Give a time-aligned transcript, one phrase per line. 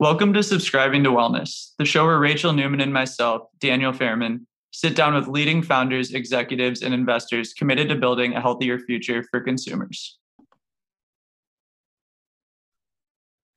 [0.00, 4.94] Welcome to Subscribing to Wellness, the show where Rachel Newman and myself, Daniel Fairman, sit
[4.94, 10.18] down with leading founders, executives, and investors committed to building a healthier future for consumers.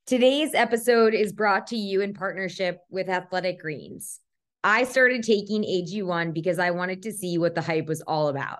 [0.08, 4.21] Today's episode is brought to you in partnership with Athletic Greens.
[4.64, 8.60] I started taking AG1 because I wanted to see what the hype was all about.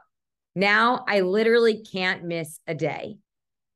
[0.56, 3.18] Now I literally can't miss a day.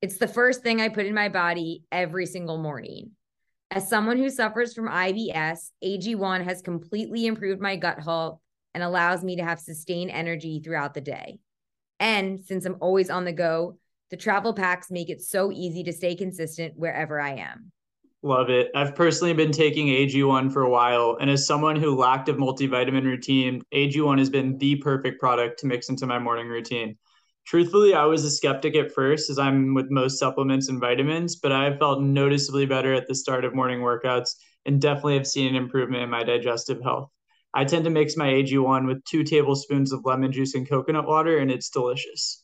[0.01, 3.11] It's the first thing I put in my body every single morning.
[3.71, 8.39] As someone who suffers from IBS, AG1 has completely improved my gut health
[8.73, 11.39] and allows me to have sustained energy throughout the day.
[11.99, 13.77] And since I'm always on the go,
[14.11, 17.71] the travel packs make it so easy to stay consistent wherever I am.
[18.25, 18.71] Love it.
[18.73, 23.03] I've personally been taking AG1 for a while, and as someone who lacked a multivitamin
[23.03, 26.97] routine, AG1 has been the perfect product to mix into my morning routine.
[27.45, 31.51] Truthfully, I was a skeptic at first, as I'm with most supplements and vitamins, but
[31.51, 34.31] I felt noticeably better at the start of morning workouts
[34.65, 37.11] and definitely have seen an improvement in my digestive health.
[37.53, 41.37] I tend to mix my AG1 with two tablespoons of lemon juice and coconut water,
[41.37, 42.43] and it's delicious.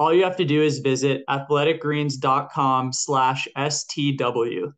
[0.00, 4.72] All you have to do is visit athleticgreens.com slash STW.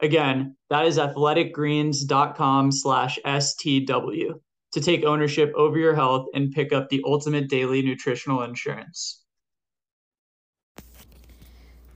[0.00, 4.40] Again, that is athleticgreens.com slash STW
[4.70, 9.24] to take ownership over your health and pick up the ultimate daily nutritional insurance.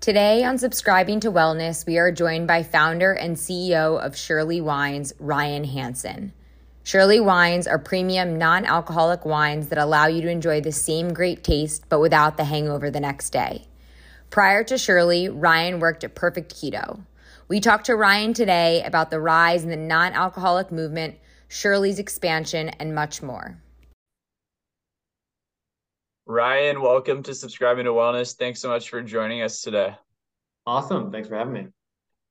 [0.00, 5.12] Today on Subscribing to Wellness, we are joined by founder and CEO of Surely Wines,
[5.20, 6.32] Ryan Hanson.
[6.84, 11.44] Surely wines are premium non alcoholic wines that allow you to enjoy the same great
[11.44, 13.66] taste but without the hangover the next day.
[14.30, 17.04] Prior to Surely, Ryan worked at Perfect Keto.
[17.46, 21.16] We talked to Ryan today about the rise in the non alcoholic movement,
[21.48, 23.58] Surely's expansion, and much more.
[26.26, 28.36] Ryan, welcome to Subscribing to Wellness.
[28.36, 29.94] Thanks so much for joining us today.
[30.66, 31.12] Awesome.
[31.12, 31.66] Thanks for having me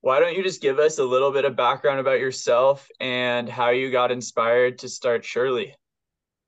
[0.02, 3.70] why don't you just give us a little bit of background about yourself and how
[3.70, 5.76] you got inspired to start Surely?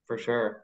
[0.08, 0.64] For sure.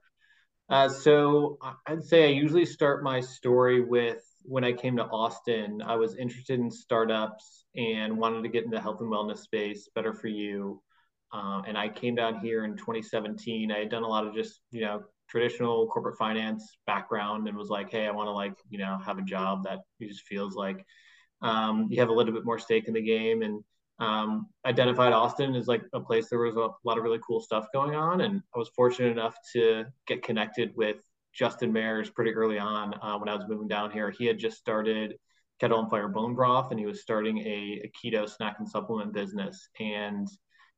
[0.70, 1.58] Uh, so
[1.88, 6.16] I'd say I usually start my story with when I came to Austin, I was
[6.16, 10.82] interested in startups and wanted to get into health and wellness space, better for you.
[11.32, 13.72] Um, and I came down here in 2017.
[13.72, 17.70] I had done a lot of just, you know, traditional corporate finance background and was
[17.70, 20.84] like, hey, I want to like, you know, have a job that just feels like
[21.42, 23.64] um, you have a little bit more stake in the game and
[24.00, 27.68] um, identified Austin as like a place there was a lot of really cool stuff
[27.74, 28.22] going on.
[28.22, 30.98] And I was fortunate enough to get connected with
[31.34, 34.10] Justin Mares pretty early on uh, when I was moving down here.
[34.10, 35.16] He had just started
[35.60, 39.14] Kettle and Fire Bone Broth and he was starting a, a keto snack and supplement
[39.14, 39.68] business.
[39.80, 40.28] And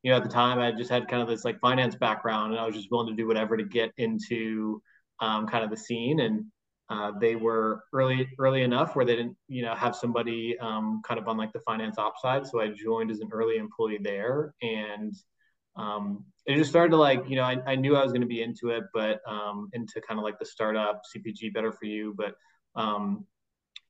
[0.02, 2.60] you know, at the time, I just had kind of this like finance background, and
[2.60, 4.82] I was just willing to do whatever to get into
[5.20, 6.20] um, kind of the scene.
[6.20, 6.46] And
[6.92, 11.18] uh, they were early early enough where they didn't you know have somebody um, kind
[11.18, 12.46] of on like the finance ops side.
[12.46, 15.14] So i joined as an early employee there and
[15.76, 18.26] um, it just started to like you know i, I knew i was going to
[18.26, 22.14] be into it but um, into kind of like the startup cpg better for you.
[22.16, 22.34] But
[22.74, 23.24] um,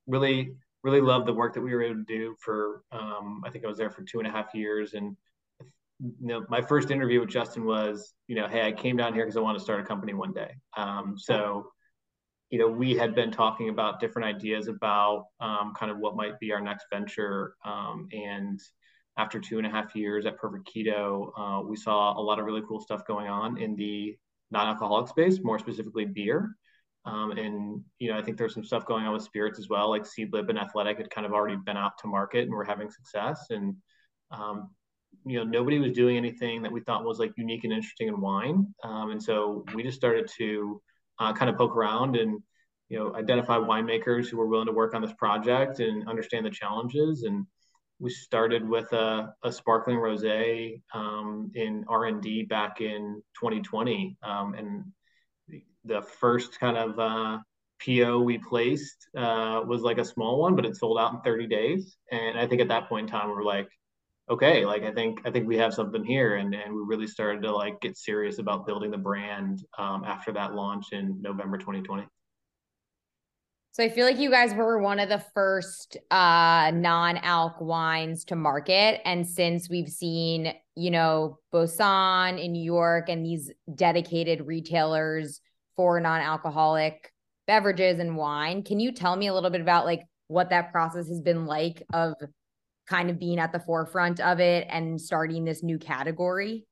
[0.07, 3.65] really really loved the work that we were able to do for um, i think
[3.65, 4.93] i was there for two and a half years.
[4.93, 5.17] And
[5.99, 9.23] you know my first interview with justin was you know hey i came down here
[9.23, 10.51] because i want to start a company one day.
[10.77, 11.67] Um, so
[12.53, 16.39] you know, we had been talking about different ideas about um, kind of what might
[16.39, 17.55] be our next venture.
[17.65, 18.59] Um, and
[19.17, 22.45] after two and a half years at Perfect Keto, uh, we saw a lot of
[22.45, 24.15] really cool stuff going on in the
[24.51, 26.55] non-alcoholic space, more specifically beer.
[27.05, 29.89] Um, and you know, I think there's some stuff going on with spirits as well,
[29.89, 32.91] like Seedlip and Athletic had kind of already been out to market and were having
[32.91, 33.47] success.
[33.49, 33.75] And
[34.29, 34.69] um,
[35.25, 38.21] you know, nobody was doing anything that we thought was like unique and interesting in
[38.21, 38.75] wine.
[38.83, 40.79] Um, and so we just started to
[41.19, 42.39] uh, kind of poke around and
[42.93, 46.51] you know identify winemakers who were willing to work on this project and understand the
[46.51, 47.23] challenges.
[47.23, 47.47] And
[47.97, 54.83] we started with a, a sparkling rosé um, in r&d back in 2020 um, and
[55.85, 57.39] the first kind of uh,
[57.83, 61.47] po we placed uh, was like a small one but it sold out in 30
[61.47, 61.97] days.
[62.11, 63.69] And i think at that point in time we were like
[64.29, 66.35] okay like i think i think we have something here.
[66.35, 70.31] And, and we really started to like get serious about building the brand um, after
[70.33, 72.05] that launch in november 2020
[73.73, 78.35] So I feel like you guys were one of the first uh non-alc wines to
[78.35, 85.41] market and since we've seen, you know, Boisson in New York and these dedicated retailers
[85.75, 87.11] for non-alcoholic
[87.47, 91.07] beverages and wine, can you tell me a little bit about like what that process
[91.07, 92.13] has been like of
[92.87, 96.67] kind of being at the forefront of it and starting this new category?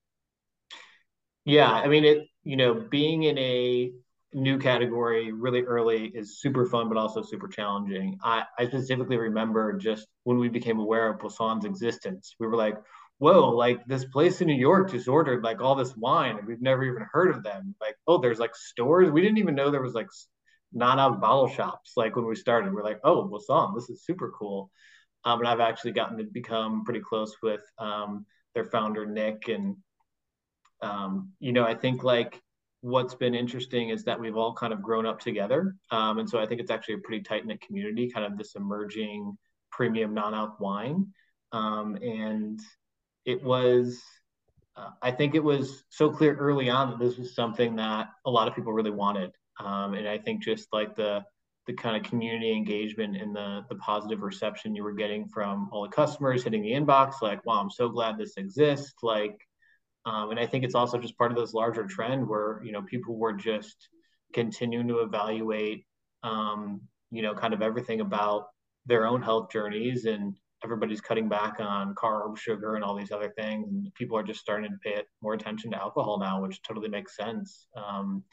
[1.46, 3.92] Yeah, I mean it, you know, being in a
[4.34, 8.18] new category really early is super fun, but also super challenging.
[8.24, 12.78] I, I specifically remember just when we became aware of Boisson's existence, we were like,
[13.18, 16.62] whoa, like this place in New York just ordered like all this wine and we've
[16.62, 17.76] never even heard of them.
[17.80, 19.12] Like, oh, there's like stores.
[19.12, 20.10] We didn't even know there was like
[20.74, 21.94] non-alc bottle shops.
[21.96, 24.72] Like when we started, we're like, oh, Boson, this is super cool.
[25.24, 28.26] Um, and I've actually gotten to become pretty close with um,
[28.56, 29.50] their founder, Nick.
[29.50, 29.76] And,
[30.82, 32.42] um, you know, I think like
[32.82, 35.76] what's been interesting is that we've all kind of grown up together.
[35.92, 38.56] Um, and so I think it's actually a pretty tight knit community, kind of this
[38.56, 39.38] emerging
[39.72, 41.08] premium non alc wine.
[41.52, 42.60] Um, and
[43.26, 44.02] it was,
[44.76, 48.32] uh, I think it was so clear early on that this was something that a
[48.32, 49.32] lot of people really wanted.
[49.60, 51.24] Um, and I think just like the,
[51.68, 55.84] the kind of community engagement and the the positive reception you were getting from all
[55.84, 59.40] the customers hitting the inbox like wow i'm so glad this exists like
[60.06, 62.82] um, and I think it's also just part of this larger trend where, you know,
[62.82, 63.90] people were just
[64.34, 65.86] continuing to evaluate,
[66.24, 66.82] um,
[67.12, 68.48] you know, kind of everything about
[68.86, 73.32] their own health journeys and everybody's cutting back on carb, sugar, and all these other
[73.38, 73.68] things.
[73.68, 77.16] And people are just starting to pay more attention to alcohol now, which totally makes
[77.16, 77.68] sense.
[77.76, 78.24] Um,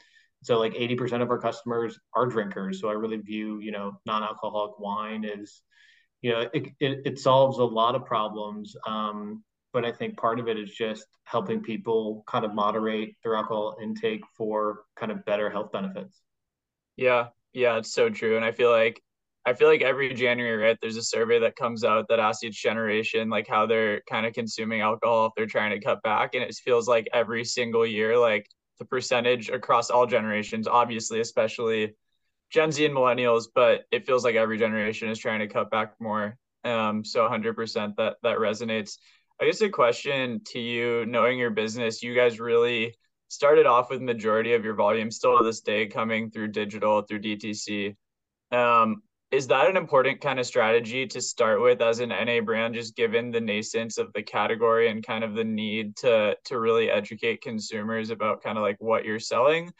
[0.41, 2.79] so like 80% of our customers are drinkers.
[2.81, 5.61] So I really view, you know, non-alcoholic wine as,
[6.21, 8.75] you know, it, it, it solves a lot of problems.
[8.87, 9.43] Um,
[9.73, 13.77] but I think part of it is just helping people kind of moderate their alcohol
[13.81, 16.21] intake for kind of better health benefits.
[16.95, 19.01] Yeah, yeah, it's so true, and I feel like
[19.45, 22.61] I feel like every January, right, there's a survey that comes out that asks each
[22.61, 26.43] generation like how they're kind of consuming alcohol if they're trying to cut back, and
[26.43, 28.47] it feels like every single year, like
[28.79, 31.95] the percentage across all generations, obviously, especially
[32.51, 35.93] Gen Z and millennials, but it feels like every generation is trying to cut back
[35.99, 36.37] more.
[36.63, 38.97] Um, so 100% that that resonates.
[39.41, 42.95] I guess a question to you, knowing your business, you guys really
[43.29, 47.21] started off with majority of your volume still to this day coming through digital through
[47.21, 47.95] DTC.
[48.51, 49.01] Um,
[49.31, 52.95] is that an important kind of strategy to start with as an NA brand, just
[52.95, 57.41] given the nascence of the category and kind of the need to to really educate
[57.41, 59.71] consumers about kind of like what you're selling?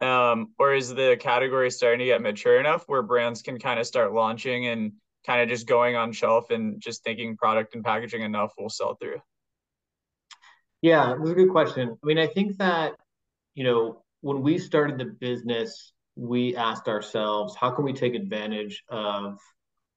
[0.00, 3.86] Um, or is the category starting to get mature enough where brands can kind of
[3.86, 4.92] start launching and
[5.28, 8.94] kind of just going on shelf and just thinking product and packaging enough will sell
[8.94, 9.20] through?
[10.80, 11.98] Yeah, that's a good question.
[12.02, 12.94] I mean, I think that,
[13.54, 18.82] you know, when we started the business, we asked ourselves, how can we take advantage
[18.88, 19.38] of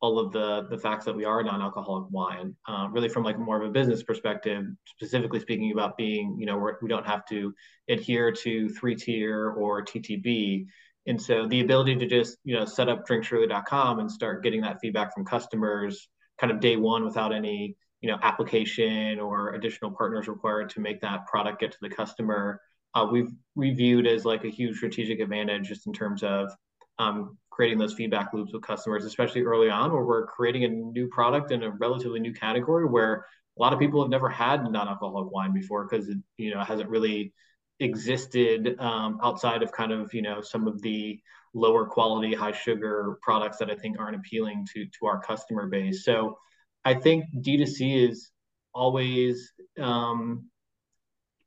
[0.01, 3.39] all of the the facts that we are a non-alcoholic wine, uh, really from like
[3.39, 7.07] more of a business perspective, specifically speaking about being, you know, we're, we do not
[7.07, 7.53] have to
[7.87, 10.65] adhere to three tier or TTB.
[11.07, 14.79] And so the ability to just, you know, set up drinksurely.com and start getting that
[14.79, 16.07] feedback from customers
[16.39, 21.01] kind of day one without any, you know, application or additional partners required to make
[21.01, 22.61] that product get to the customer,
[22.93, 26.51] uh, we've reviewed as like a huge strategic advantage just in terms of
[26.99, 31.07] um, creating those feedback loops with customers, especially early on where we're creating a new
[31.07, 33.25] product in a relatively new category where
[33.57, 36.89] a lot of people have never had non-alcoholic wine before because it, you know, hasn't
[36.89, 37.33] really
[37.81, 41.19] existed um, outside of kind of you know some of the
[41.53, 46.05] lower quality high sugar products that i think aren't appealing to to our customer base.
[46.05, 46.37] So
[46.85, 48.31] i think d2c is
[48.73, 50.49] always um,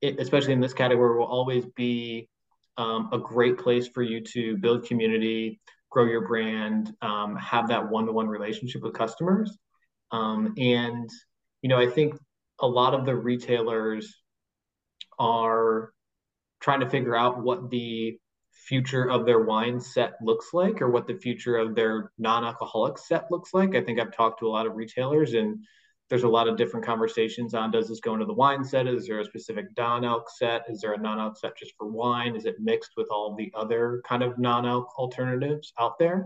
[0.03, 2.29] it, especially in this category will always be
[2.77, 5.61] um, a great place for you to build community
[5.91, 9.57] grow your brand um, have that one-to-one relationship with customers.
[10.11, 11.09] Um, and
[11.63, 12.15] you know i think
[12.61, 14.13] a lot of the retailers
[15.19, 15.93] are
[16.65, 18.19] trying to figure out what the
[18.51, 23.31] future of their wine set looks like or what the future of their non-alcoholic set
[23.31, 23.75] looks like.
[23.75, 25.59] I think I've talked to a lot of retailers and
[26.09, 28.87] there's a lot of different conversations on does this go into the wine set?
[28.87, 30.65] Is there a specific non-alc set?
[30.71, 32.35] Is there a non-alc set just for wine?
[32.35, 36.25] Is it mixed with all the other kind of non-alc alternatives out there?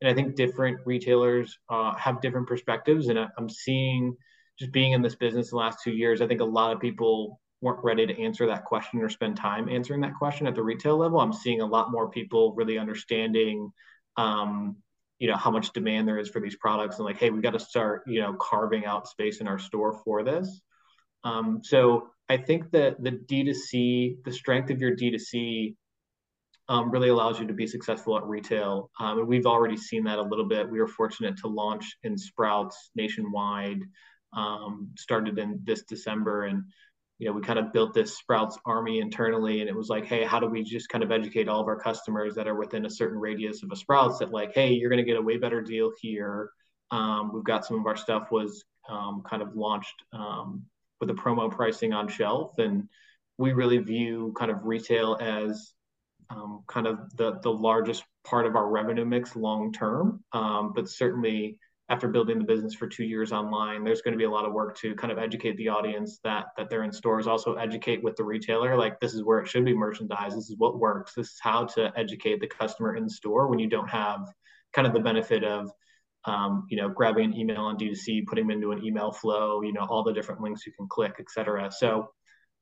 [0.00, 3.06] And I think different retailers uh, have different perspectives.
[3.06, 4.16] And I'm seeing
[4.58, 7.40] just being in this business the last two years, I think a lot of people
[7.60, 10.96] weren't ready to answer that question or spend time answering that question at the retail
[10.96, 11.20] level.
[11.20, 13.72] I'm seeing a lot more people really understanding,
[14.16, 14.76] um,
[15.18, 17.52] you know, how much demand there is for these products and like, hey, we got
[17.52, 20.60] to start, you know, carving out space in our store for this.
[21.24, 25.74] Um, so I think that the D2C, the strength of your D2C
[26.68, 28.90] um, really allows you to be successful at retail.
[29.00, 30.68] Um, and we've already seen that a little bit.
[30.68, 33.80] We were fortunate to launch in Sprouts nationwide,
[34.32, 36.44] um, started in this December.
[36.44, 36.64] And,
[37.18, 39.60] you know, we kind of built this Sprouts army internally.
[39.60, 41.78] And it was like, hey, how do we just kind of educate all of our
[41.78, 45.04] customers that are within a certain radius of a Sprouts that, like, hey, you're going
[45.04, 46.50] to get a way better deal here.
[46.90, 50.64] Um, we've got some of our stuff was um, kind of launched um,
[51.00, 52.58] with a promo pricing on shelf.
[52.58, 52.88] And
[53.38, 55.72] we really view kind of retail as
[56.30, 60.22] um, kind of the the largest part of our revenue mix long term.
[60.32, 64.24] Um, but certainly after building the business for two years online, there's going to be
[64.24, 67.26] a lot of work to kind of educate the audience that that they're in stores.
[67.26, 70.36] Also educate with the retailer, like this is where it should be merchandised.
[70.36, 71.14] This is what works.
[71.14, 74.20] This is how to educate the customer in store when you don't have
[74.72, 75.70] kind of the benefit of
[76.26, 79.72] um, you know, grabbing an email on D2C, putting them into an email flow, you
[79.72, 81.70] know, all the different links you can click, et cetera.
[81.70, 82.10] So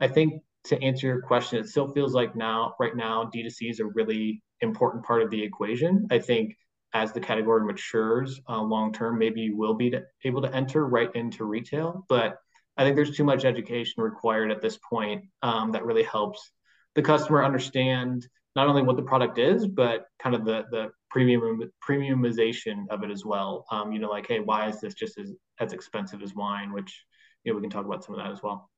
[0.01, 3.81] I think to answer your question, it still feels like now, right now, D2C is
[3.81, 6.07] a really important part of the equation.
[6.11, 6.57] I think
[6.95, 10.87] as the category matures uh, long term, maybe you will be to, able to enter
[10.87, 12.07] right into retail.
[12.09, 12.39] But
[12.77, 16.51] I think there's too much education required at this point um, that really helps
[16.95, 21.71] the customer understand not only what the product is, but kind of the the premium
[21.87, 23.67] premiumization of it as well.
[23.71, 26.73] Um, you know, like, hey, why is this just as, as expensive as wine?
[26.73, 27.05] Which
[27.43, 28.71] you know we can talk about some of that as well.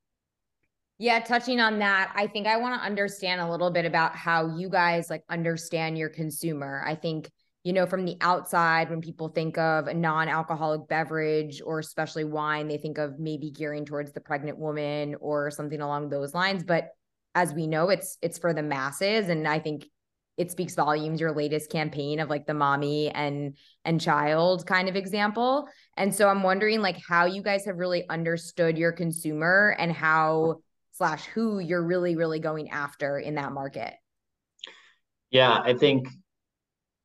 [0.99, 4.57] Yeah, touching on that, I think I want to understand a little bit about how
[4.57, 6.83] you guys like understand your consumer.
[6.87, 7.31] I think,
[7.67, 12.23] you know, from the outside, when people think of a non alcoholic beverage or especially
[12.23, 16.63] wine, they think of maybe gearing towards the pregnant woman or something along those lines.
[16.63, 16.91] But
[17.35, 19.29] as we know, it's it's for the masses.
[19.29, 19.87] And I think
[20.37, 24.95] it speaks volumes your latest campaign of like the mommy and and child kind of
[24.95, 29.91] example and so i'm wondering like how you guys have really understood your consumer and
[29.91, 30.57] how
[30.93, 33.95] slash who you're really really going after in that market
[35.31, 36.07] yeah i think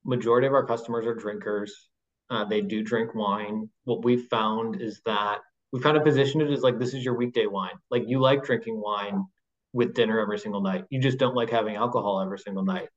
[0.06, 1.90] majority of our customers are drinkers.
[2.30, 3.70] Uh, they do drink wine.
[3.84, 5.40] What we've found is that
[5.72, 7.76] we've kind of positioned it as like this is your weekday wine.
[7.90, 9.26] Like you like drinking wine
[9.74, 10.86] with dinner every single night.
[10.90, 12.90] You just don't like having alcohol every single night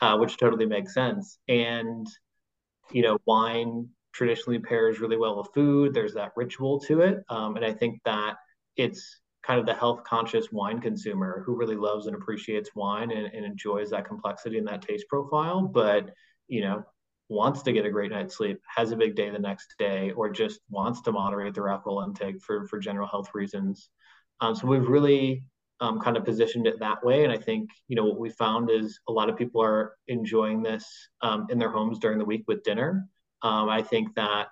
[0.00, 1.38] uh, which totally makes sense.
[1.48, 2.06] And
[2.90, 5.94] you know wine traditionally pairs really well with food.
[5.94, 7.18] There's that ritual to it.
[7.28, 8.34] Um, and i think that
[8.76, 13.26] it's kind of the health conscious wine consumer who really loves and appreciates wine and,
[13.32, 16.10] and enjoys that complexity and that taste profile, but
[16.50, 16.84] you know,
[17.28, 20.28] wants to get a great night's sleep, has a big day the next day, or
[20.30, 23.88] just wants to moderate their alcohol intake for for general health reasons.
[24.40, 25.44] Um, so we've really
[25.80, 28.70] um, kind of positioned it that way, and I think you know what we found
[28.70, 30.84] is a lot of people are enjoying this
[31.22, 33.06] um, in their homes during the week with dinner.
[33.42, 34.48] Um, I think that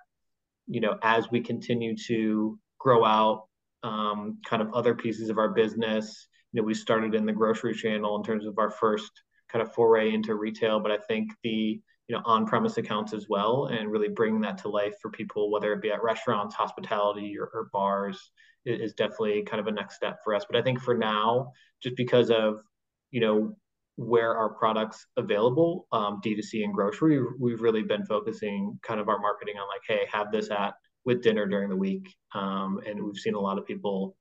[0.66, 3.48] you know as we continue to grow out
[3.82, 6.28] um, kind of other pieces of our business.
[6.52, 9.10] You know, we started in the grocery channel in terms of our first
[9.48, 13.66] kind of foray into retail, but I think the you know on-premise accounts as well,
[13.66, 17.50] and really bringing that to life for people, whether it be at restaurants, hospitality, or,
[17.52, 18.30] or bars,
[18.64, 20.44] is, definitely kind of a next step for us.
[20.50, 21.52] But I think for now,
[21.82, 22.60] just because of
[23.10, 23.56] you know
[23.96, 29.18] where our products available, um, D2C and grocery, we've really been focusing kind of our
[29.18, 30.74] marketing on like, hey, have this at
[31.04, 32.14] with dinner during the week.
[32.32, 34.14] Um, and we've seen a lot of people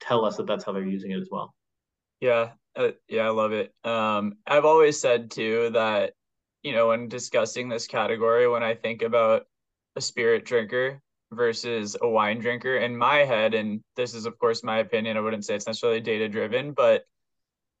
[0.00, 1.52] tell us that that's how they're using it as well.
[2.20, 3.72] Yeah, uh, yeah, I love it.
[3.84, 6.14] Um, I've always said too that
[6.62, 9.46] you know when discussing this category, when I think about
[9.96, 11.00] a spirit drinker
[11.32, 15.20] versus a wine drinker, in my head, and this is of course my opinion, I
[15.20, 17.04] wouldn't say it's necessarily data driven, but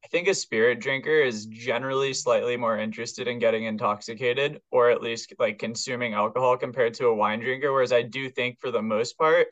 [0.04, 5.02] I think a spirit drinker is generally slightly more interested in getting intoxicated or at
[5.02, 7.72] least like consuming alcohol compared to a wine drinker.
[7.72, 9.46] Whereas I do think for the most part,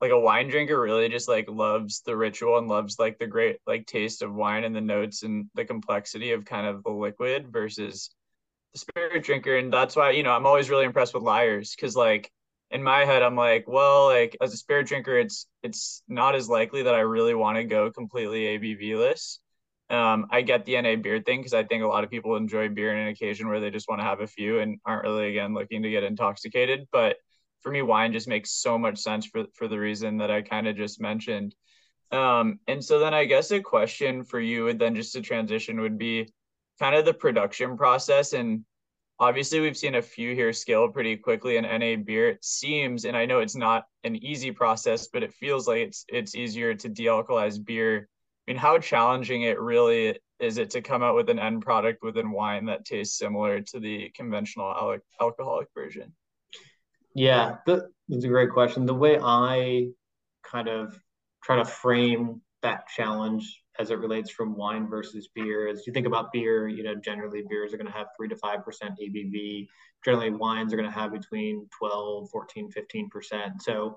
[0.00, 3.58] like a wine drinker really just like loves the ritual and loves like the great
[3.66, 7.48] like taste of wine and the notes and the complexity of kind of the liquid
[7.50, 8.10] versus
[8.74, 9.56] the spirit drinker.
[9.56, 12.30] And that's why, you know, I'm always really impressed with Lyre's because like
[12.70, 16.48] in my head, I'm like, well, like as a spirit drinker, it's it's not as
[16.48, 19.40] likely that I really want to go completely ABV less
[19.88, 22.68] um, I get the NA beer thing because I think a lot of people enjoy
[22.68, 25.28] beer in an occasion where they just want to have a few and aren't really
[25.28, 26.88] again looking to get intoxicated.
[26.90, 27.16] But
[27.66, 30.68] for me, wine just makes so much sense for for the reason that I kind
[30.68, 31.52] of just mentioned.
[32.12, 35.80] Um, and so then I guess a question for you and then just to transition
[35.80, 36.32] would be
[36.78, 38.34] kind of the production process.
[38.34, 38.64] And
[39.18, 42.28] obviously we've seen a few here scale pretty quickly in NA beer.
[42.28, 46.04] It seems, and I know it's not an easy process, but it feels like it's
[46.06, 48.08] it's easier to dealcoholize beer
[48.46, 52.04] I mean, how challenging it really is it to come out with an end product
[52.04, 56.12] within wine that tastes similar to the conventional al- alcoholic version?
[57.16, 58.84] Yeah, that's a great question.
[58.84, 59.88] The way I
[60.44, 61.00] kind of
[61.42, 65.66] try to frame that challenge as it relates from wine versus beer.
[65.66, 68.36] As you think about beer, you know, generally beers are going to have three to
[68.36, 69.66] five percent ABV.
[70.04, 73.62] Generally, wines are going to have between 12, 14, 15 percent.
[73.62, 73.96] So,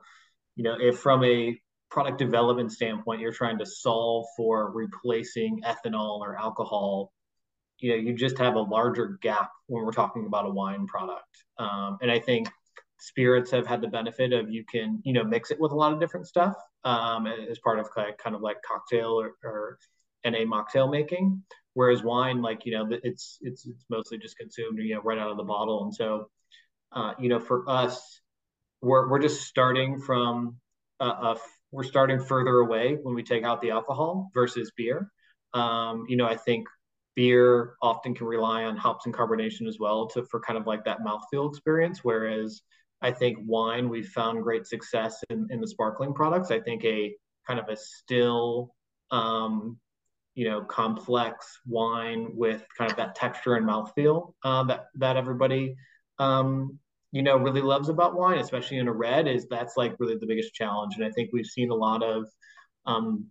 [0.56, 1.60] you know, if from a
[1.92, 7.12] product development standpoint, you're trying to solve for replacing ethanol or alcohol,
[7.80, 11.44] you know, you just have a larger gap when we're talking about a wine product.
[11.58, 12.48] Um, and I think
[13.00, 15.94] spirits have had the benefit of you can you know mix it with a lot
[15.94, 19.78] of different stuff um, as part of kind of like cocktail or, or
[20.26, 21.44] NA mocktail making.
[21.74, 25.32] Whereas wine, like you know, it's it's it's mostly just consumed you know right out
[25.32, 26.30] of the bottle, and so
[26.92, 28.22] uh, you know for us,
[28.82, 30.58] we're we're just starting from
[31.00, 31.38] a, a
[31.72, 35.10] we're starting further away when we take out the alcohol versus beer.
[35.54, 36.68] Um, you know, I think
[37.16, 40.86] beer often can rely on hops and carbonation as well to for kind of like
[40.86, 42.62] that mouthfeel experience, whereas
[43.02, 46.52] I think wine, we've found great success in, in the sparkling products.
[46.52, 47.16] I think a
[47.48, 48.76] kind of a still,
[49.12, 49.78] um,
[50.36, 55.76] you know, complex wine with kind of that texture and mouthfeel uh, that that everybody,
[56.20, 56.78] um,
[57.12, 60.28] you know, really loves about wine, especially in a red, is that's like really the
[60.28, 60.96] biggest challenge.
[60.96, 62.28] And I think we've seen a lot of
[62.86, 63.26] um,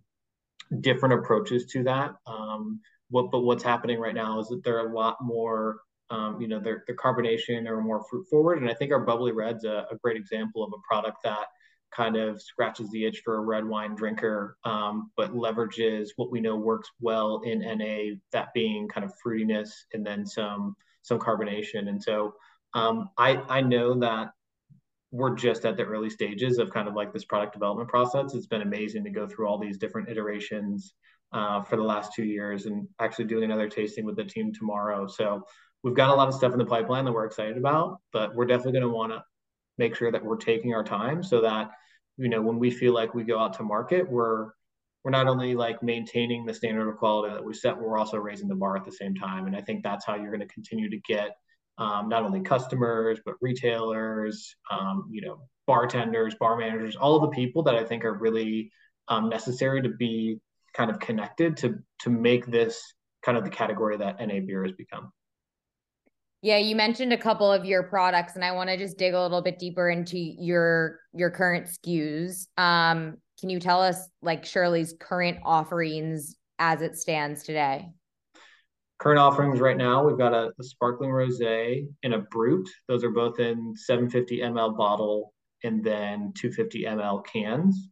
[0.81, 2.11] different approaches to that.
[2.27, 5.79] Um, what, but what's happening right now is that there are a lot more
[6.09, 8.61] um, you know, their, their carbonation are more fruit forward.
[8.61, 11.47] And I think our bubbly red's a, a great example of a product that
[11.91, 16.39] kind of scratches the itch for a red wine drinker, um, but leverages what we
[16.39, 21.87] know works well in NA, that being kind of fruitiness and then some some carbonation.
[21.87, 22.33] And so
[22.73, 24.31] um, I I know that
[25.11, 28.35] we're just at the early stages of kind of like this product development process.
[28.35, 30.93] It's been amazing to go through all these different iterations
[31.31, 35.07] uh, for the last two years, and actually doing another tasting with the team tomorrow.
[35.07, 35.45] So
[35.83, 38.45] we've got a lot of stuff in the pipeline that we're excited about, but we're
[38.45, 39.23] definitely going to want to
[39.77, 41.71] make sure that we're taking our time so that
[42.17, 44.49] you know when we feel like we go out to market, we're
[45.03, 48.49] we're not only like maintaining the standard of quality that we set, we're also raising
[48.49, 49.47] the bar at the same time.
[49.47, 51.37] And I think that's how you're going to continue to get
[51.77, 57.35] um, not only customers but retailers, um, you know, bartenders, bar managers, all of the
[57.35, 58.71] people that I think are really
[59.07, 60.39] um, necessary to be
[60.73, 62.81] kind of connected to to make this
[63.23, 65.11] kind of the category that NA beer has become.
[66.41, 69.21] Yeah, you mentioned a couple of your products, and I want to just dig a
[69.21, 72.47] little bit deeper into your your current SKUs.
[72.57, 77.89] Um, can you tell us like Surely's current offerings as it stands today?
[78.99, 82.67] Current offerings right now, we've got a, a sparkling rosé and a brut.
[82.87, 87.89] Those are both in 750 ml bottle and then 250 ml cans.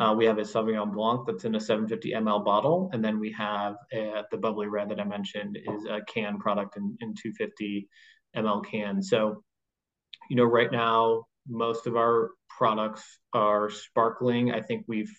[0.00, 3.30] Uh, we have a Sauvignon Blanc that's in a 750 ml bottle, and then we
[3.32, 7.86] have a, the bubbly red that I mentioned is a can product in, in 250
[8.34, 9.02] ml can.
[9.02, 9.44] So,
[10.30, 13.02] you know, right now most of our products
[13.34, 14.52] are sparkling.
[14.52, 15.12] I think we've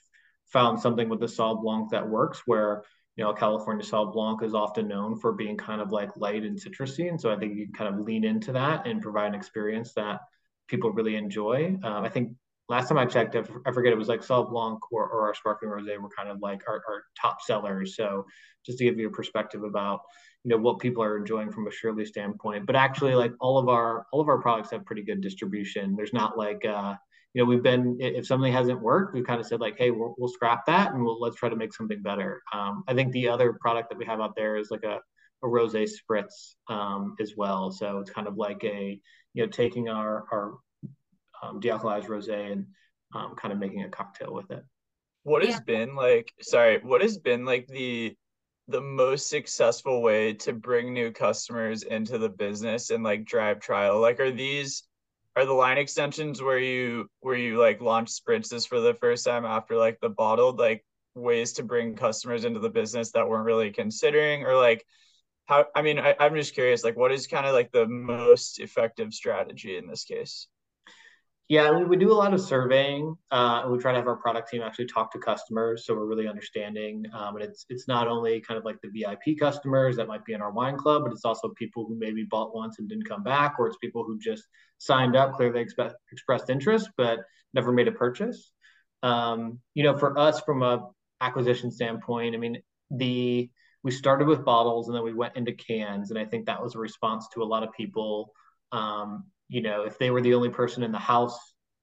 [0.51, 2.83] found something with the Sauv Blanc that works, where
[3.17, 6.57] you know California Sauv Blanc is often known for being kind of like light and
[6.57, 9.35] citrusy, and so I think you can kind of lean into that and provide an
[9.35, 10.21] experience that
[10.67, 11.77] people really enjoy.
[11.83, 12.31] Um, I think
[12.69, 15.71] last time I checked, I forget it was like Sauv Blanc or, or our sparkling
[15.71, 17.95] rosé were kind of like our, our top sellers.
[17.95, 18.25] So
[18.65, 20.01] just to give you a perspective about
[20.43, 23.69] you know what people are enjoying from a Surely standpoint, but actually like all of
[23.69, 25.95] our all of our products have pretty good distribution.
[25.95, 26.95] There's not like uh,
[27.33, 30.15] you know we've been if something hasn't worked, we've kind of said like hey we'll,
[30.17, 32.41] we'll scrap that and we'll let's try to make something better.
[32.53, 34.99] Um, I think the other product that we have out there is like a
[35.43, 37.71] a rosé spritz um, as well.
[37.71, 38.99] So it's kind of like a
[39.33, 40.53] you know taking our our
[41.41, 42.67] um, dealcoholized rosé and
[43.13, 44.63] um, kind of making a cocktail with it.
[45.23, 45.59] What has yeah.
[45.65, 46.33] been like?
[46.41, 48.15] Sorry, what has been like the
[48.67, 53.99] the most successful way to bring new customers into the business and like drive trial?
[53.99, 54.83] Like, are these
[55.35, 59.45] are the line extensions where you where you like launch spritzes for the first time
[59.45, 63.71] after like the bottled like ways to bring customers into the business that weren't really
[63.71, 64.85] considering or like
[65.45, 68.59] how i mean I, i'm just curious like what is kind of like the most
[68.59, 70.47] effective strategy in this case
[71.51, 74.49] yeah, mean, we do a lot of surveying, uh, we try to have our product
[74.49, 77.03] team actually talk to customers, so we're really understanding.
[77.13, 80.31] Um, and it's it's not only kind of like the VIP customers that might be
[80.31, 83.21] in our wine club, but it's also people who maybe bought once and didn't come
[83.21, 87.19] back, or it's people who just signed up, clearly expect, expressed interest, but
[87.53, 88.53] never made a purchase.
[89.03, 90.87] Um, you know, for us, from a
[91.19, 92.61] acquisition standpoint, I mean,
[92.91, 93.49] the
[93.83, 96.75] we started with bottles and then we went into cans, and I think that was
[96.75, 98.31] a response to a lot of people.
[98.71, 101.37] Um, you know, if they were the only person in the house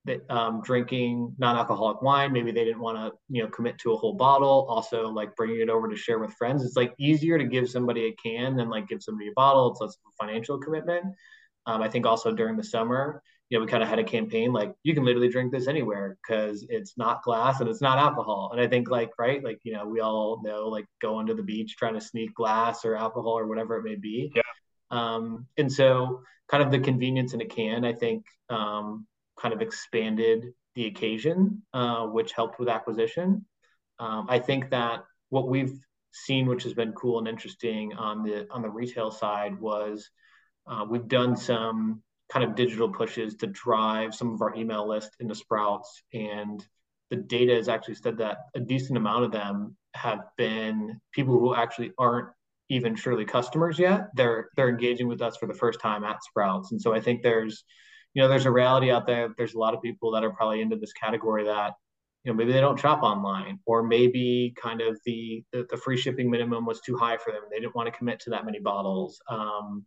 [0.04, 3.96] that um, drinking non-alcoholic wine, maybe they didn't want to, you know, commit to a
[3.96, 4.66] whole bottle.
[4.68, 8.06] Also, like bringing it over to share with friends, it's like easier to give somebody
[8.06, 9.70] a can than like give somebody a bottle.
[9.70, 11.04] It's less of a financial commitment.
[11.66, 14.52] Um, I think also during the summer, you know, we kind of had a campaign
[14.52, 18.50] like you can literally drink this anywhere because it's not glass and it's not alcohol.
[18.52, 21.42] And I think like right, like you know, we all know like going to the
[21.42, 24.32] beach trying to sneak glass or alcohol or whatever it may be.
[24.34, 24.42] Yeah.
[24.90, 29.06] Um, and so kind of the convenience in a can, I think, um,
[29.40, 33.44] kind of expanded the occasion, uh, which helped with acquisition.
[33.98, 35.78] Um, I think that what we've
[36.12, 40.08] seen, which has been cool and interesting on the on the retail side, was
[40.66, 45.16] uh, we've done some kind of digital pushes to drive some of our email list
[45.20, 46.02] into Sprouts.
[46.12, 46.64] And
[47.10, 51.54] the data has actually said that a decent amount of them have been people who
[51.54, 52.28] actually aren't
[52.68, 54.08] even surely customers yet.
[54.14, 56.72] They're they're engaging with us for the first time at Sprouts.
[56.72, 57.64] And so I think there's,
[58.14, 59.34] you know, there's a reality out there.
[59.36, 61.74] There's a lot of people that are probably into this category that,
[62.24, 65.96] you know, maybe they don't shop online, or maybe kind of the the, the free
[65.96, 67.42] shipping minimum was too high for them.
[67.50, 69.20] They didn't want to commit to that many bottles.
[69.28, 69.86] Um,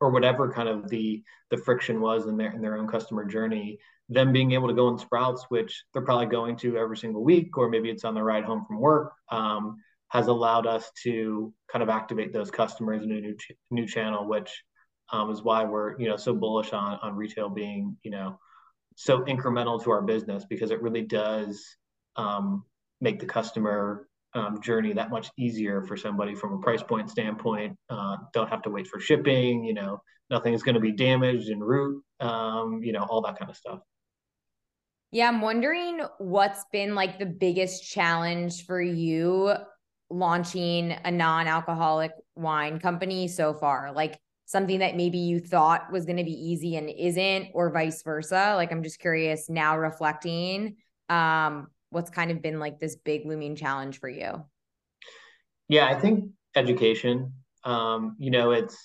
[0.00, 3.78] or whatever kind of the the friction was in their in their own customer journey
[4.08, 7.56] them being able to go in sprouts which they're probably going to every single week
[7.56, 9.76] or maybe it's on the ride home from work um,
[10.14, 14.26] has allowed us to kind of activate those customers in a new ch- new channel
[14.26, 14.62] which
[15.12, 18.38] um, is why we're you know so bullish on on retail being you know
[18.96, 21.62] so incremental to our business because it really does
[22.16, 22.64] um,
[23.00, 27.76] make the customer um, journey that much easier for somebody from a price point standpoint.
[27.88, 29.64] Uh, don't have to wait for shipping.
[29.64, 30.00] You know,
[30.30, 32.02] nothing is going to be damaged en route.
[32.20, 33.80] Um, you know, all that kind of stuff.
[35.10, 39.54] Yeah, I'm wondering what's been like the biggest challenge for you
[40.14, 43.92] launching a non-alcoholic wine company so far.
[43.92, 48.02] Like something that maybe you thought was going to be easy and isn't, or vice
[48.02, 48.54] versa.
[48.56, 50.76] Like I'm just curious now reflecting
[51.10, 54.44] um what's kind of been like this big looming challenge for you?
[55.68, 57.32] Yeah, I think education.
[57.62, 58.76] Um, you know, it's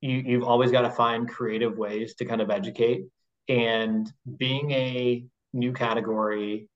[0.00, 3.02] you you've always got to find creative ways to kind of educate.
[3.48, 6.68] And being a new category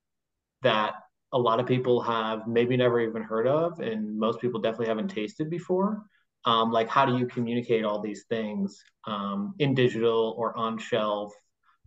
[0.63, 0.95] that
[1.33, 5.09] a lot of people have maybe never even heard of, and most people definitely haven't
[5.09, 6.03] tasted before.
[6.45, 11.33] Um, like, how do you communicate all these things um, in digital or on shelf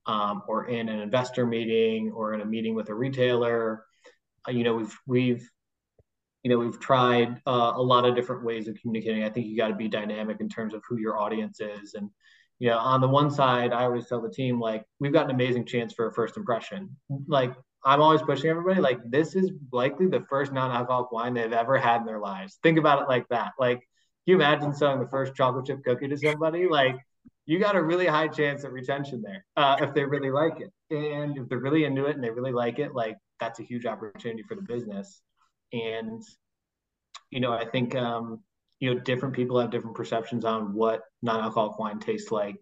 [0.07, 3.85] um, or in an investor meeting or in a meeting with a retailer.
[4.49, 5.51] Uh, you know, we've we've
[6.43, 9.25] you know we've tried uh, a lot of different ways of communicating.
[9.25, 12.11] I think you got to be dynamic in terms of who your audience is, and
[12.59, 15.33] you know, on the one side, I always tell the team like we've got an
[15.33, 16.97] amazing chance for a first impression.
[17.27, 17.55] Like
[17.87, 22.01] I'm always pushing everybody like this is likely the first non-alcoholic wine they've ever had
[22.01, 22.59] in their lives.
[22.63, 23.53] Think about it like that.
[23.61, 23.81] Like,
[24.27, 26.69] you imagine selling the first chocolate chip cookie to somebody?
[26.69, 26.97] Like
[27.47, 30.73] you got a really high chance of retention there uh, if they really like it.
[30.91, 33.87] And if they're really into it and they really like it, like that's a huge
[33.87, 35.23] opportunity for the business.
[35.73, 36.23] And,
[37.31, 38.41] you know, I think, um,
[38.81, 42.59] you know, different people have different perceptions on what non alcoholic wine tastes like.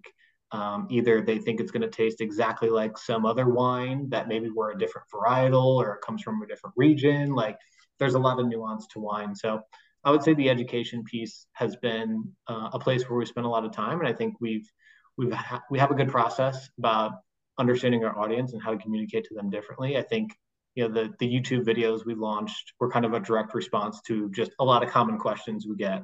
[0.54, 4.50] Um, either they think it's going to taste exactly like some other wine that maybe
[4.50, 7.34] we're a different varietal or it comes from a different region.
[7.34, 7.58] Like
[7.98, 9.34] there's a lot of nuance to wine.
[9.34, 9.62] So
[10.04, 13.50] I would say the education piece has been uh, a place where we spend a
[13.50, 14.70] lot of time, and I think we've
[15.16, 17.14] we've ha- we have a good process about
[17.58, 19.96] understanding our audience and how to communicate to them differently.
[19.96, 20.36] I think
[20.76, 24.30] you know the the YouTube videos we launched were kind of a direct response to
[24.30, 26.02] just a lot of common questions we get,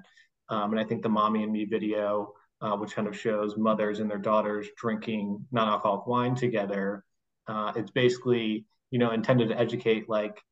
[0.49, 4.01] um, and I think the mommy and me video, uh, which kind of shows mothers
[4.01, 7.05] and their daughters drinking non-alcoholic wine together,
[7.47, 10.43] uh, it's basically you know intended to educate like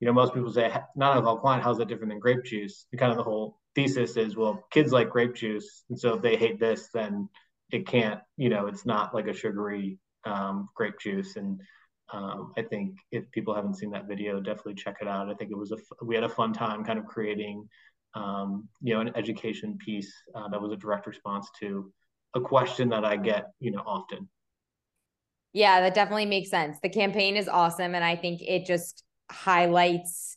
[0.00, 2.86] you know, most people say non-alcoholic wine, how's that different than grape juice?
[2.92, 6.22] And kind of the whole thesis is, well, kids like grape juice, and so if
[6.22, 7.28] they hate this, then
[7.72, 11.36] it can't, you know, it's not like a sugary um, grape juice.
[11.36, 11.60] And
[12.12, 15.28] um, I think if people haven't seen that video, definitely check it out.
[15.28, 17.68] I think it was a we had a fun time kind of creating,
[18.14, 21.92] um, you know, an education piece uh, that was a direct response to
[22.34, 24.28] a question that I get, you know, often.
[25.52, 26.78] Yeah, that definitely makes sense.
[26.82, 30.36] The campaign is awesome, and I think it just highlights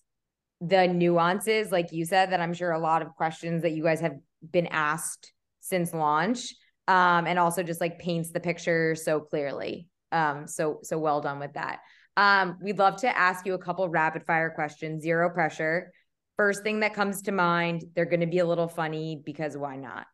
[0.61, 3.99] the nuances, like you said, that I'm sure a lot of questions that you guys
[3.99, 4.15] have
[4.51, 6.53] been asked since launch.
[6.87, 9.87] Um, and also just like paints the picture so clearly.
[10.11, 11.79] Um, so so well done with that.
[12.17, 15.93] Um, we'd love to ask you a couple rapid fire questions, zero pressure.
[16.41, 19.75] First thing that comes to mind, they're going to be a little funny because why
[19.75, 20.07] not?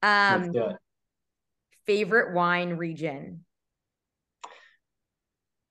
[0.00, 0.52] Um,
[1.86, 3.44] favorite wine region?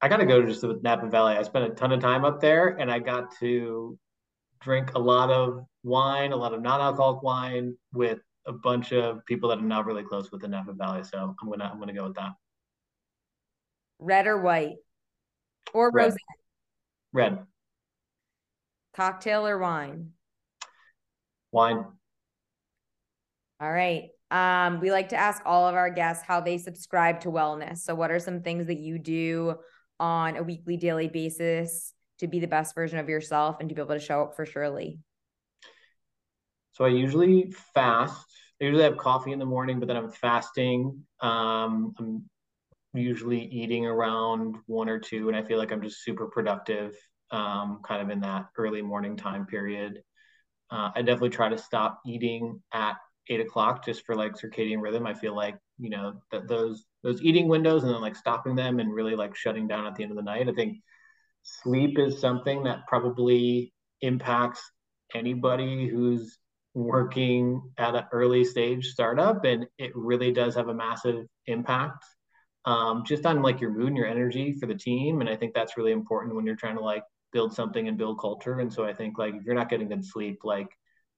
[0.01, 1.37] I got to go to just the Napa Valley.
[1.37, 3.97] I spent a ton of time up there, and I got to
[4.59, 9.47] drink a lot of wine, a lot of non-alcoholic wine with a bunch of people
[9.47, 11.05] that I'm not really close with the Napa Valley.
[11.05, 12.33] So I'm gonna I'm gonna go with that.
[13.97, 14.75] Red or white,
[15.73, 16.11] or Red.
[16.11, 16.17] rosé?
[17.13, 17.45] Red
[18.95, 20.11] Cocktail or wine?
[21.51, 21.85] wine.
[23.59, 24.09] All right.
[24.31, 27.79] Um, we like to ask all of our guests how they subscribe to wellness.
[27.79, 29.55] So, what are some things that you do
[29.99, 33.81] on a weekly, daily basis to be the best version of yourself and to be
[33.81, 34.99] able to show up for Surely?
[36.71, 38.25] So, I usually fast.
[38.61, 41.03] I usually have coffee in the morning, but then I'm fasting.
[41.19, 42.23] Um, I'm
[42.93, 46.95] usually eating around one or two, and I feel like I'm just super productive,
[47.31, 50.01] um, kind of in that early morning time period.
[50.69, 52.95] Uh, I definitely try to stop eating at
[53.29, 55.05] eight o'clock just for like circadian rhythm.
[55.05, 58.79] I feel like you know that those those eating windows and then like stopping them
[58.79, 60.47] and really like shutting down at the end of the night.
[60.49, 60.77] I think
[61.43, 64.61] sleep is something that probably impacts
[65.13, 66.37] anybody who's
[66.73, 72.05] working at an early stage startup and it really does have a massive impact
[72.65, 75.53] um, just on like your mood and your energy for the team and i think
[75.53, 78.85] that's really important when you're trying to like build something and build culture and so
[78.85, 80.69] i think like if you're not getting good sleep like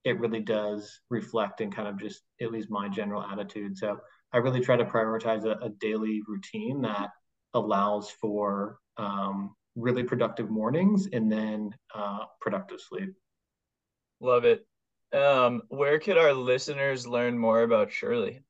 [0.04, 3.76] it really does reflect and kind of just at least my general attitude.
[3.76, 3.98] So
[4.32, 7.10] I really try to prioritize a, a daily routine that
[7.54, 13.14] allows for um, really productive mornings and then uh, productive sleep.
[14.20, 14.66] Love it.
[15.12, 18.40] Um, where could our listeners learn more about Surely?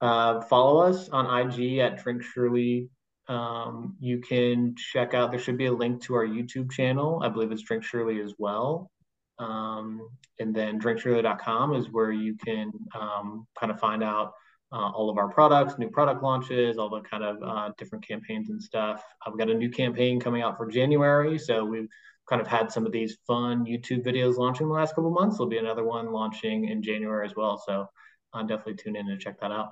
[0.00, 2.88] Uh, follow us on IG at Drink Surely.
[3.30, 7.22] Um, you can check out, there should be a link to our YouTube channel.
[7.22, 8.90] I believe it's Drink Surely as well.
[9.38, 10.08] Um,
[10.40, 14.32] and then drinksurely.com is where you can um, kind of find out
[14.72, 18.50] uh, all of our products, new product launches, all the kind of uh, different campaigns
[18.50, 19.02] and stuff.
[19.24, 21.38] I've got a new campaign coming out for January.
[21.38, 21.88] So we've
[22.28, 25.38] kind of had some of these fun YouTube videos launching the last couple months.
[25.38, 27.62] There'll be another one launching in January as well.
[27.64, 27.86] So
[28.34, 29.70] uh, definitely tune in and check that out.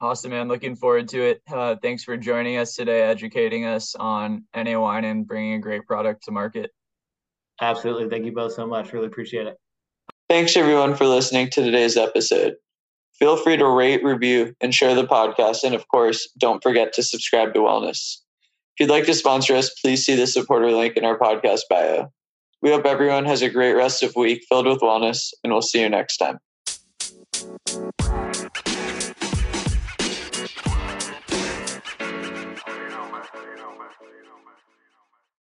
[0.00, 0.46] Awesome, man.
[0.46, 1.42] Looking forward to it.
[1.52, 5.86] Uh, thanks for joining us today, educating us on NA Wine and bringing a great
[5.86, 6.70] product to market.
[7.60, 8.08] Absolutely.
[8.08, 8.92] Thank you both so much.
[8.92, 9.56] Really appreciate it.
[10.28, 12.54] Thanks, everyone, for listening to today's episode.
[13.18, 15.64] Feel free to rate, review, and share the podcast.
[15.64, 18.18] And of course, don't forget to subscribe to Wellness.
[18.76, 22.12] If you'd like to sponsor us, please see the supporter link in our podcast bio.
[22.62, 25.80] We hope everyone has a great rest of week filled with wellness, and we'll see
[25.80, 26.38] you next time.